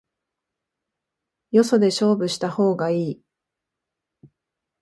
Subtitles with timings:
[1.51, 3.21] よそで勝負した方がいい